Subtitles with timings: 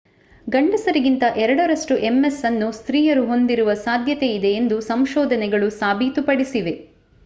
[0.47, 6.75] ಗಂಡಸರಿಗಿಂತ ಎರಡರಷ್ಟು ms ಅನ್ನು ಸ್ತ್ರೀಯರು ಹೊಂದಿರುವ ಸಾಧ್ಯತೆಯಿದೆ ಎಂದು ಸಂಶೋಧನೆಗಳು ಸಾಬೀತುಪಡಿಸಿವೆ